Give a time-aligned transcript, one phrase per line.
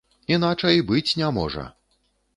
[0.35, 1.69] Іначай быць не можа!